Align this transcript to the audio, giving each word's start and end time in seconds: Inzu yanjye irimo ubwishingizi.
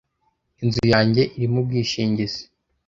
Inzu 0.63 0.83
yanjye 0.93 1.21
irimo 1.35 1.57
ubwishingizi. 1.61 2.41